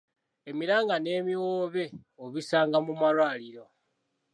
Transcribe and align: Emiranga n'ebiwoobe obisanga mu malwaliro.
Emiranga 0.49 0.95
n'ebiwoobe 0.99 1.83
obisanga 2.23 2.77
mu 2.85 2.93
malwaliro. 3.01 3.65